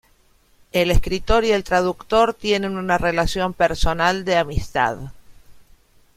El 0.71 0.89
escritor 0.89 1.45
y 1.45 1.51
el 1.51 1.63
traductor 1.63 2.33
tienen 2.33 2.75
una 2.75 2.97
relación 2.97 3.53
personal 3.53 4.25
de 4.25 4.35
amistad. 4.35 4.97